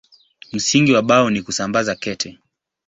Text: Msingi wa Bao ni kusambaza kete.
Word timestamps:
Msingi 0.53 0.93
wa 0.93 1.01
Bao 1.01 1.29
ni 1.29 1.41
kusambaza 1.41 1.95
kete. 1.95 2.39